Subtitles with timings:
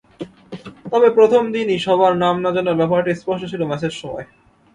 [0.91, 4.25] তবে প্রথম দিনই সবার নাম না-জানার ব্যাপারটি স্পষ্ট ছিল ম্যাচের সময়।